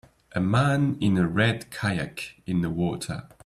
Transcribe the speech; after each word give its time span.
A 0.31 0.39
man 0.39 0.97
in 0.99 1.15
a 1.15 1.27
red 1.27 1.69
kayak 1.69 2.41
in 2.47 2.61
the 2.61 2.71
water 2.71 3.27